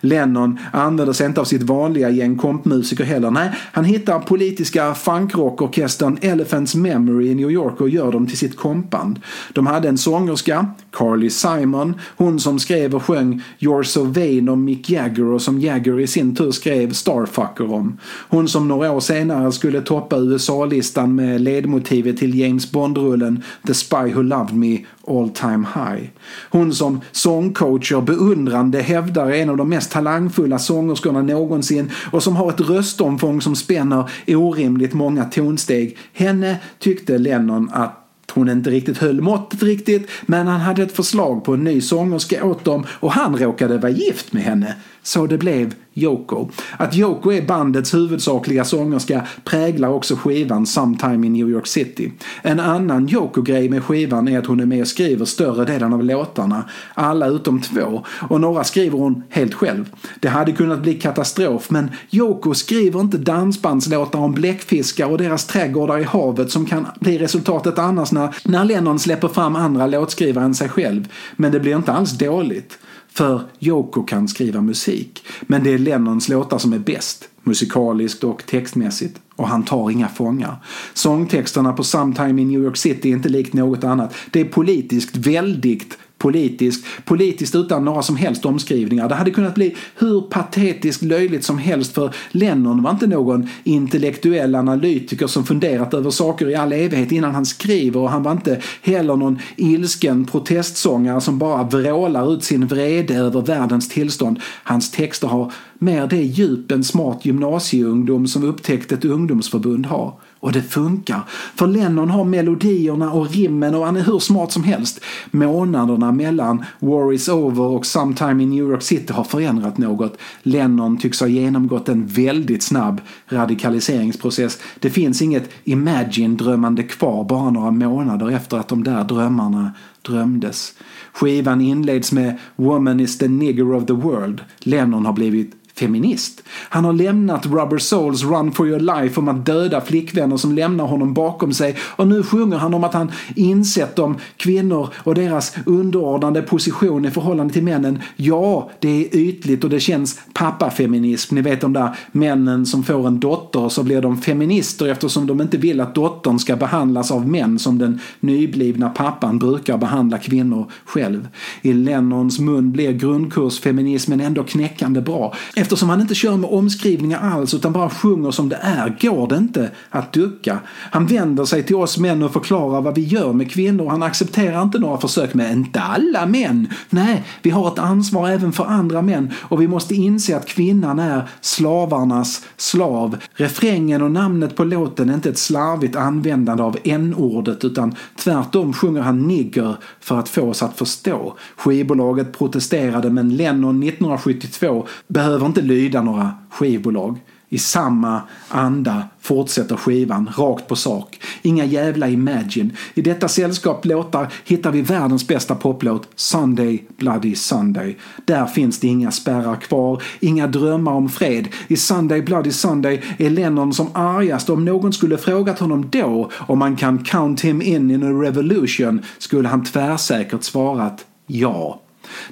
[0.00, 3.30] Lennon använder sig inte av sitt vanliga gäng kompmusiker heller.
[3.30, 8.56] Nej, han hittar politiska funkrockorkestern Elephants Memory i New York och gör dem till sitt
[8.56, 9.20] kompband.
[9.52, 14.64] De hade en sångerska, Carly Simon, hon som skrev och sjöng You're So Vain om
[14.64, 17.98] Mick Jagger och som Jagger i sin tur skrev Starfucker om.
[18.28, 24.12] Hon som några år senare skulle toppa USA-listan med ledmotivet till James Bond-rullen The Spy
[24.14, 26.08] Who Loved Me All Time High.
[26.50, 32.36] Hon som sångcoacher beundrande hävdar är en av de mest talangfulla sångerskorna någonsin och som
[32.36, 35.98] har ett röstomfång som spänner orimligt många tonsteg.
[36.12, 38.02] Henne tyckte Lennon att
[38.32, 42.44] hon inte riktigt höll måttet riktigt men han hade ett förslag på en ny sångerska
[42.44, 44.74] åt dem och han råkade vara gift med henne.
[45.02, 46.48] Så det blev Yoko.
[46.76, 52.12] Att Yoko är bandets huvudsakliga sångerska präglar också skivan Sometime in New York City.
[52.42, 56.04] En annan Yoko-grej med skivan är att hon är med och skriver större delen av
[56.04, 56.64] låtarna.
[56.94, 58.02] Alla utom två.
[58.28, 59.90] Och några skriver hon helt själv.
[60.20, 65.98] Det hade kunnat bli katastrof men Yoko skriver inte dansbandslåtar om bläckfiskar och deras trädgårdar
[65.98, 70.54] i havet som kan bli resultatet annars när, när Lennon släpper fram andra låtskrivare än
[70.54, 71.08] sig själv.
[71.36, 72.78] Men det blir inte alls dåligt.
[73.16, 75.24] För Yoko kan skriva musik.
[75.42, 77.28] Men det är Lennons låtar som är bäst.
[77.42, 79.20] Musikaliskt och textmässigt.
[79.36, 80.56] Och han tar inga fångar.
[80.94, 84.14] Sångtexterna på Sometime in New York City är inte likt något annat.
[84.30, 86.86] Det är politiskt väldigt politiskt.
[87.04, 89.08] Politiskt utan några som helst omskrivningar.
[89.08, 94.54] Det hade kunnat bli hur patetiskt löjligt som helst för Lennon var inte någon intellektuell
[94.54, 98.60] analytiker som funderat över saker i all evighet innan han skriver och han var inte
[98.82, 104.40] heller någon ilsken protestsångare som bara vrålar ut sin vrede över världens tillstånd.
[104.62, 110.14] Hans texter har mer det djup en smart gymnasieungdom som upptäckt ett ungdomsförbund har.
[110.40, 111.20] Och det funkar.
[111.54, 115.00] För Lennon har melodierna och rimmen och han är hur smart som helst.
[115.30, 120.18] Månaderna mellan War is over och Sometime in New York City har förändrat något.
[120.42, 124.58] Lennon tycks ha genomgått en väldigt snabb radikaliseringsprocess.
[124.80, 129.72] Det finns inget Imagine-drömmande kvar bara några månader efter att de där drömmarna
[130.02, 130.74] drömdes.
[131.12, 134.40] Skivan inleds med “Woman is the nigger of the world”.
[134.58, 136.42] Lennon har blivit feminist.
[136.48, 140.84] Han har lämnat Rubber Souls Run for your life om att döda flickvänner som lämnar
[140.84, 145.54] honom bakom sig och nu sjunger han om att han insett om kvinnor och deras
[145.66, 147.98] underordnade position i förhållande till männen.
[148.16, 151.34] Ja, det är ytligt och det känns pappafeminism.
[151.34, 155.26] Ni vet de där männen som får en dotter och så blir de feminister eftersom
[155.26, 160.18] de inte vill att dottern ska behandlas av män som den nyblivna pappan brukar behandla
[160.18, 161.28] kvinnor själv.
[161.62, 165.34] I Lennons mun blir grundkursfeminismen ändå knäckande bra.
[165.66, 169.36] Eftersom han inte kör med omskrivningar alls utan bara sjunger som det är går det
[169.36, 170.58] inte att ducka.
[170.90, 173.88] Han vänder sig till oss män och förklarar vad vi gör med kvinnor.
[173.88, 176.68] Han accepterar inte några försök med inte alla män.
[176.90, 180.98] Nej, vi har ett ansvar även för andra män och vi måste inse att kvinnan
[180.98, 183.16] är slavarnas slav.
[183.34, 189.00] Refrängen och namnet på låten är inte ett slarvigt användande av n-ordet utan tvärtom sjunger
[189.00, 191.36] han nigger för att få oss att förstå.
[191.56, 197.18] Skivbolaget protesterade men Lennon 1972 behöver inte inte lyda några skivbolag.
[197.48, 201.20] I samma anda fortsätter skivan, rakt på sak.
[201.42, 202.70] Inga jävla Imagine.
[202.94, 207.96] I detta sällskap låtar hittar vi världens bästa poplåt, Sunday Bloody Sunday.
[208.24, 211.48] Där finns det inga spärrar kvar, inga drömmar om fred.
[211.68, 214.50] I Sunday Bloody Sunday är Lennon som argast.
[214.50, 219.02] Om någon skulle frågat honom då om man kan count him in in a revolution
[219.18, 221.80] skulle han tvärsäkert svarat ja.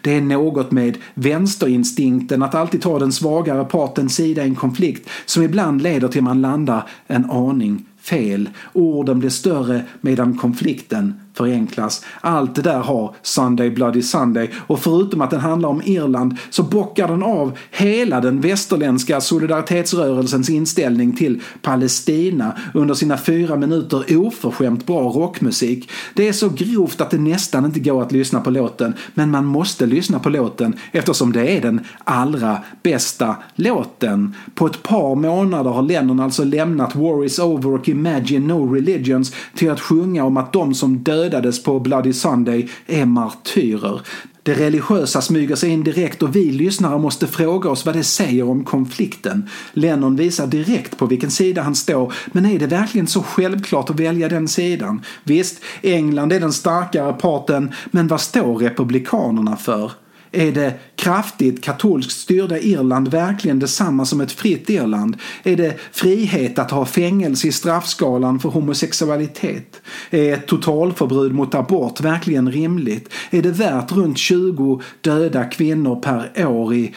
[0.01, 5.09] Det är något med vänsterinstinkten att alltid ta den svagare partens sida i en konflikt
[5.25, 8.49] som ibland leder till man landar en aning fel.
[8.73, 12.05] Orden blir större medan konflikten förenklas.
[12.21, 16.63] Allt det där har Sunday Bloody Sunday och förutom att den handlar om Irland så
[16.63, 24.87] bockar den av hela den västerländska solidaritetsrörelsens inställning till Palestina under sina fyra minuter oförskämt
[24.87, 25.91] bra rockmusik.
[26.15, 29.47] Det är så grovt att det nästan inte går att lyssna på låten men man
[29.47, 34.35] måste lyssna på låten eftersom det är den allra bästa låten.
[34.55, 39.33] På ett par månader har Lennon alltså lämnat War is over och Imagine No Religions
[39.55, 44.01] till att sjunga om att de som dödades på Bloody Sunday är martyrer.
[44.43, 48.49] Det religiösa smyger sig in direkt och vi lyssnare måste fråga oss vad det säger
[48.49, 49.49] om konflikten.
[49.73, 54.01] Lennon visar direkt på vilken sida han står, men är det verkligen så självklart att
[54.01, 55.03] välja den sidan?
[55.23, 59.93] Visst, England är den starkare parten, men vad står republikanerna för?
[60.35, 65.17] Är det kraftigt katolskt styrda Irland verkligen detsamma som ett fritt Irland?
[65.43, 69.83] Är det frihet att ha fängelse i straffskalan för homosexualitet?
[70.11, 73.13] Är ett totalförbud mot abort verkligen rimligt?
[73.31, 76.95] Är det värt runt 20 döda kvinnor per år i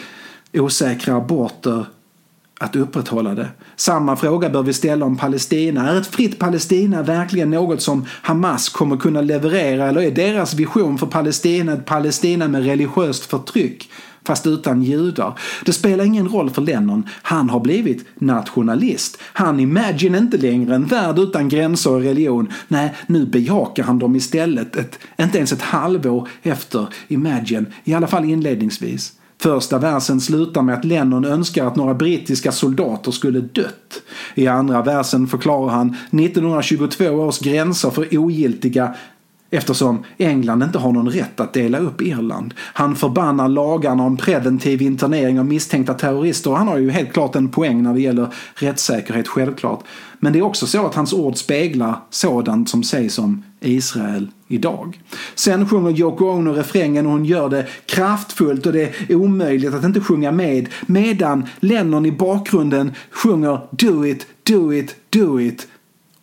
[0.54, 1.86] osäkra aborter
[2.60, 3.48] att upprätthålla det.
[3.76, 5.92] Samma fråga bör vi ställa om Palestina.
[5.92, 10.98] Är ett fritt Palestina verkligen något som Hamas kommer kunna leverera eller är deras vision
[10.98, 13.90] för Palestina ett Palestina med religiöst förtryck?
[14.28, 15.40] Fast utan judar.
[15.66, 17.04] Det spelar ingen roll för Lennon.
[17.22, 19.18] Han har blivit nationalist.
[19.22, 22.52] Han imagine inte längre en värld utan gränser och religion.
[22.68, 24.76] Nej, nu bejakar han dem istället.
[24.76, 27.66] Ett, inte ens ett halvår efter Imagine.
[27.84, 29.14] I alla fall inledningsvis.
[29.42, 34.02] Första versen slutar med att Lennon önskar att några brittiska soldater skulle dött.
[34.36, 38.96] I andra versen förklarar han 1922 års gränser för ogiltiga
[39.50, 42.54] eftersom England inte har någon rätt att dela upp Irland.
[42.58, 47.36] Han förbannar lagarna om preventiv internering av misstänkta terrorister och han har ju helt klart
[47.36, 49.84] en poäng när det gäller rättssäkerhet, självklart.
[50.20, 55.02] Men det är också så att hans ord speglar sådant som sägs om Israel idag.
[55.36, 59.84] Sen sjunger Yoko Ono refrängen och hon gör det kraftfullt och det är omöjligt att
[59.84, 65.68] inte sjunga med medan Lennon i bakgrunden sjunger Do it, do it, do it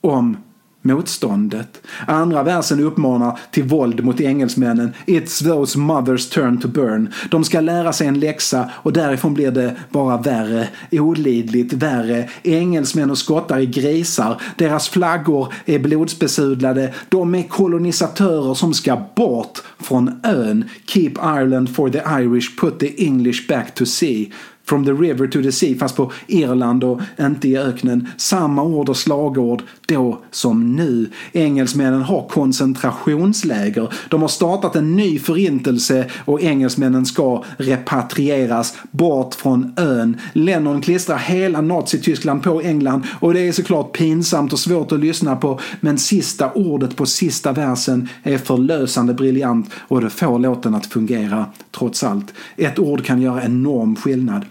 [0.00, 0.36] om
[0.84, 1.82] motståndet.
[2.06, 4.92] Andra versen uppmanar till våld mot engelsmännen.
[5.06, 7.12] It's those mothers turn to burn.
[7.30, 10.68] De ska lära sig en läxa och därifrån blir det bara värre.
[10.92, 12.28] Olidligt värre.
[12.42, 14.40] Engelsmän och skottar är grisar.
[14.56, 16.94] Deras flaggor är blodsbesudlade.
[17.08, 20.64] De är kolonisatörer som ska bort från ön.
[20.86, 24.26] Keep Ireland for the Irish, put the English back to sea.
[24.66, 28.08] From the river to the sea, fast på Irland och inte i öknen.
[28.16, 31.10] Samma ord och slagord då som nu.
[31.32, 33.92] Engelsmännen har koncentrationsläger.
[34.08, 40.20] De har startat en ny förintelse och engelsmännen ska repatrieras bort från ön.
[40.32, 45.36] Lennon klistrar hela Nazityskland på England och det är såklart pinsamt och svårt att lyssna
[45.36, 50.86] på men sista ordet på sista versen är förlösande briljant och det får låten att
[50.86, 52.34] fungera trots allt.
[52.56, 54.44] Ett ord kan göra enorm skillnad.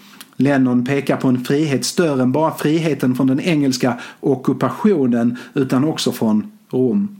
[0.44, 6.12] Lennon pekar på en frihet större än bara friheten från den engelska ockupationen utan också
[6.12, 7.18] från Rom.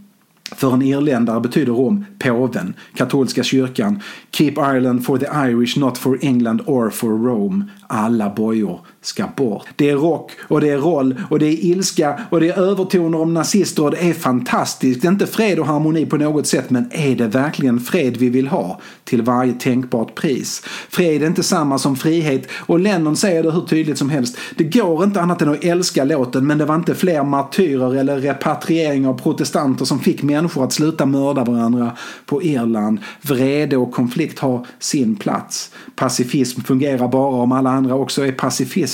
[0.56, 4.00] För en irländare betyder Rom påven, katolska kyrkan.
[4.32, 7.66] Keep Ireland for the Irish, not for England or for Rome.
[7.88, 9.68] Alla bojor ska bort.
[9.76, 13.22] Det är rock och det är roll och det är ilska och det är övertoner
[13.22, 15.02] om nazister och det är fantastiskt.
[15.02, 18.30] Det är inte fred och harmoni på något sätt men är det verkligen fred vi
[18.30, 18.82] vill ha?
[19.04, 20.64] Till varje tänkbart pris.
[20.90, 24.38] Fred är inte samma som frihet och Lennon säger det hur tydligt som helst.
[24.56, 28.20] Det går inte annat än att älska låten men det var inte fler martyrer eller
[28.20, 31.92] repatriering av protestanter som fick människor att sluta mörda varandra
[32.26, 33.00] på Irland.
[33.22, 35.72] Vrede och konflikt har sin plats.
[35.96, 38.93] Pacifism fungerar bara om alla andra också är pacifister.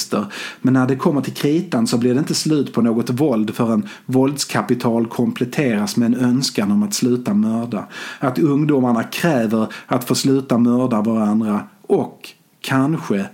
[0.62, 3.90] Men när det kommer till kritan så blir det inte slut på något våld förrän
[4.06, 7.88] våldskapital kompletteras med en önskan om att sluta mörda.
[8.20, 12.30] Att ungdomarna kräver att få sluta mörda varandra och
[12.62, 13.26] kanske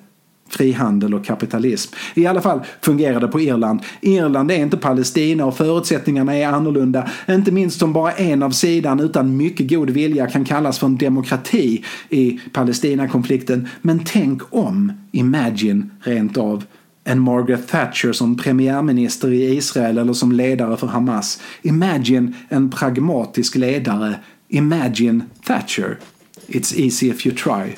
[0.50, 1.96] frihandel och kapitalism.
[2.14, 3.80] I alla fall fungerar det på Irland.
[4.02, 7.10] Irland är inte Palestina och förutsättningarna är annorlunda.
[7.30, 10.98] Inte minst som bara en av sidan utan mycket god vilja kan kallas för en
[10.98, 13.68] demokrati i Palestinakonflikten.
[13.82, 16.64] Men tänk om Imagine rent av
[17.04, 21.42] en Margaret Thatcher som premiärminister i Israel eller som ledare för Hamas.
[21.62, 24.16] Imagine en pragmatisk ledare.
[24.50, 25.98] Imagine Thatcher.
[26.48, 27.76] It's easy if you try.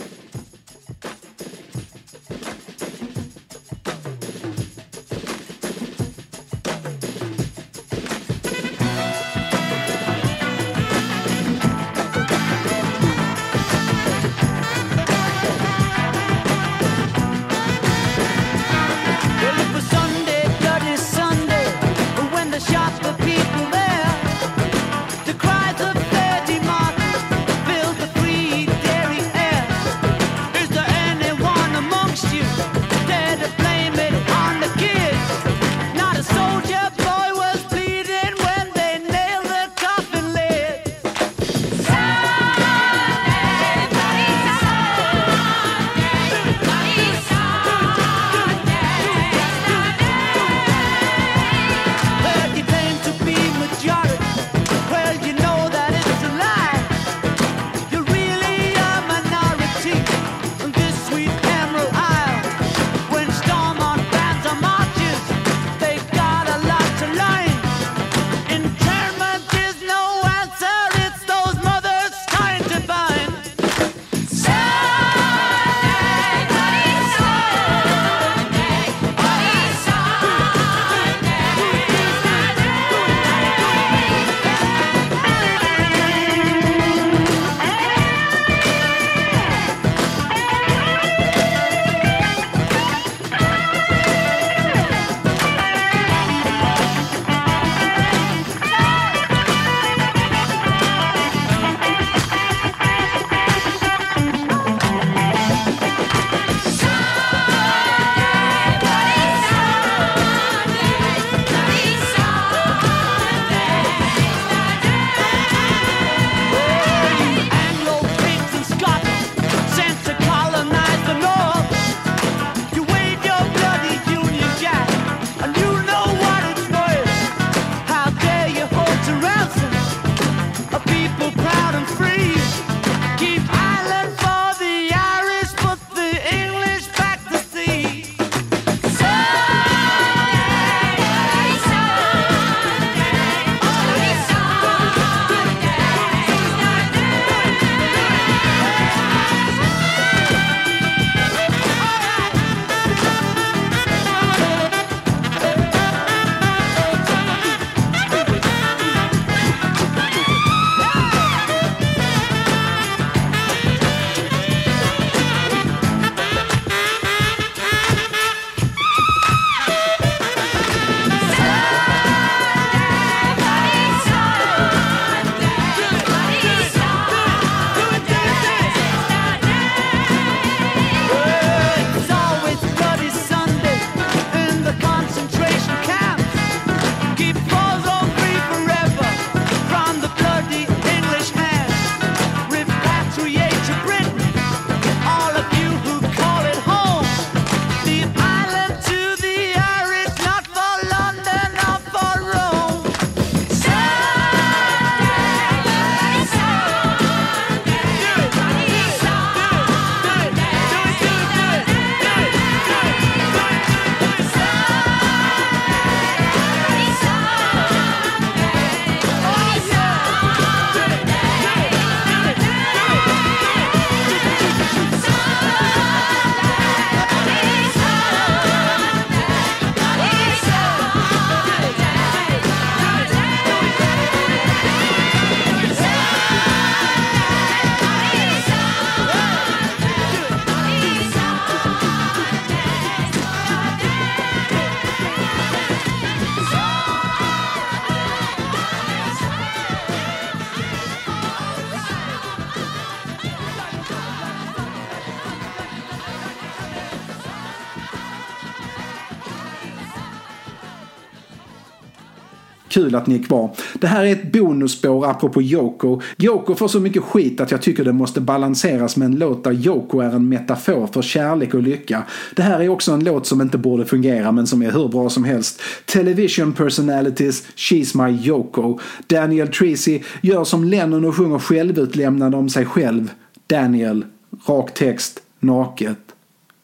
[262.88, 263.50] Kul att ni är kvar.
[263.80, 266.02] Det här är ett bonusspår apropå Yoko.
[266.18, 269.52] Yoko får så mycket skit att jag tycker det måste balanseras med en låt där
[269.52, 272.04] Yoko är en metafor för kärlek och lycka.
[272.36, 275.10] Det här är också en låt som inte borde fungera men som är hur bra
[275.10, 275.62] som helst.
[275.86, 278.80] Television personalities, She's My Yoko.
[279.08, 283.12] Daniel Treacy gör som Lennon och sjunger självutlämnande om sig själv.
[283.48, 284.06] Daniel,
[284.48, 286.00] rak text, naket.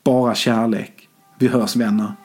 [0.04, 0.94] Bara kärlek.
[1.40, 2.23] Vi hörs vänner.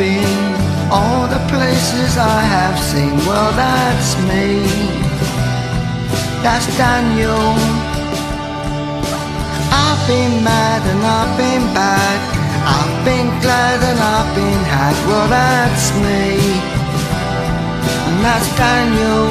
[0.00, 0.54] Been,
[0.90, 4.64] all the places I have seen, well, that's me.
[6.44, 7.52] That's Daniel.
[9.84, 12.18] I've been mad and I've been bad.
[12.76, 16.28] I've been glad and I've been had, well, that's me.
[18.08, 19.28] And that's Daniel.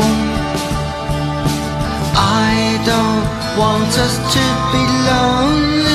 [2.45, 2.53] I
[2.91, 4.43] don't want us to
[4.73, 5.88] be lonely.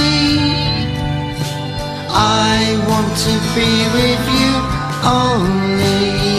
[2.17, 4.55] I want to be with you
[5.05, 6.34] only.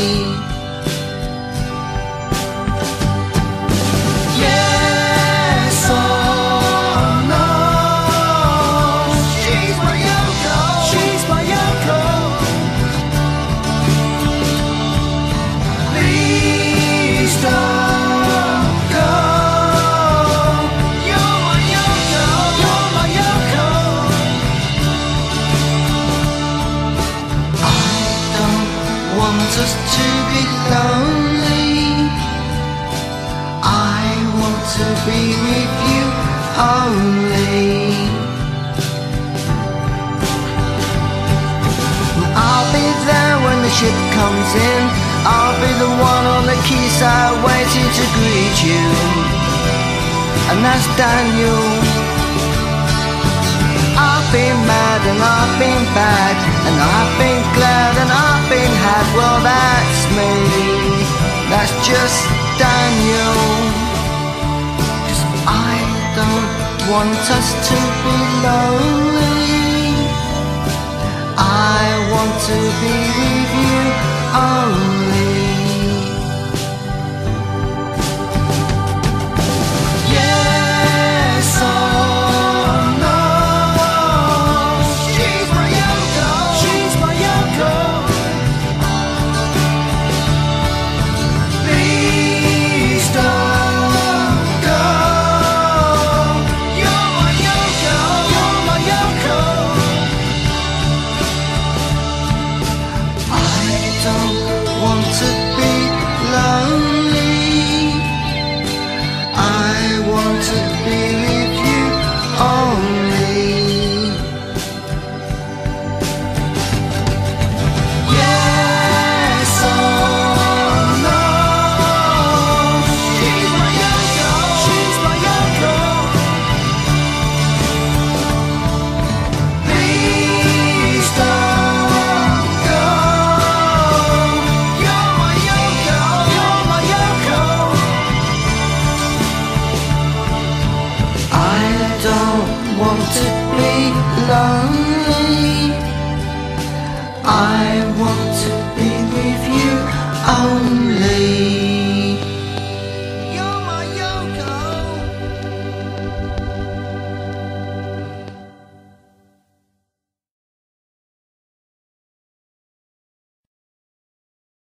[44.15, 44.83] Comes in.
[45.27, 48.85] I'll be the one on the quayside waiting to greet you.
[50.49, 51.65] And that's Daniel.
[53.97, 56.35] I've been mad and I've been bad
[56.67, 59.05] and I've been glad and I've been had.
[59.17, 60.33] Well, that's me.
[61.51, 62.19] That's just
[62.59, 63.39] Daniel.
[65.03, 65.73] 'Cause I
[66.19, 66.49] don't
[66.91, 69.35] want us to be lonely.
[71.37, 73.84] I want to be with you
[74.37, 75.04] Oh.